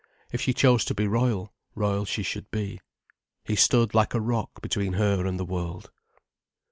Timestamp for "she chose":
0.41-0.83